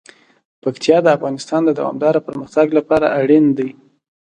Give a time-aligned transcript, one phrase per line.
[0.63, 3.69] پکتیا د افغانستان د دوامداره پرمختګ لپاره اړین دي.